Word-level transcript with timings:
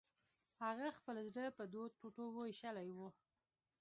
هغه 0.63 0.87
خپل 0.97 1.17
زړه 1.33 1.49
په 1.57 1.63
دوو 1.71 1.85
ټوټو 1.97 2.23
ویشلی 2.35 2.89
و 2.97 2.99